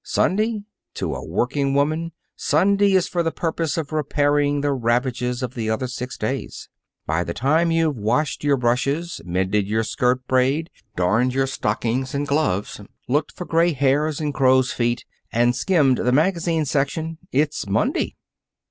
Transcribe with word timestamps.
Sunday? 0.03 0.63
To 0.95 1.13
a 1.13 1.23
working 1.23 1.75
woman, 1.75 2.11
Sunday 2.35 2.93
is 2.93 3.07
for 3.07 3.21
the 3.21 3.29
purpose 3.31 3.77
of 3.77 3.91
repairing 3.91 4.61
the 4.61 4.73
ravages 4.73 5.43
of 5.43 5.53
the 5.53 5.69
other 5.69 5.85
six 5.85 6.17
days. 6.17 6.69
By 7.05 7.23
the 7.23 7.35
time 7.35 7.69
you've 7.69 7.97
washed 7.97 8.43
your 8.43 8.57
brushes, 8.57 9.21
mended 9.23 9.67
your 9.67 9.83
skirt 9.83 10.25
braid, 10.25 10.71
darned 10.95 11.35
your 11.35 11.45
stockings 11.45 12.15
and 12.15 12.27
gloves, 12.27 12.81
looked 13.07 13.33
for 13.35 13.45
gray 13.45 13.73
hairs 13.73 14.19
and 14.19 14.33
crows' 14.33 14.73
feet, 14.73 15.05
and 15.31 15.55
skimmed 15.55 15.99
the 15.99 16.11
magazine 16.11 16.65
section, 16.65 17.19
it's 17.31 17.67
Monday." 17.69 18.15